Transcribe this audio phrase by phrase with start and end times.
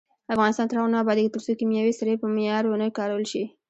[0.33, 3.43] افغانستان تر هغو نه ابادیږي، ترڅو کیمیاوي سرې په معیار ونه کارول شي.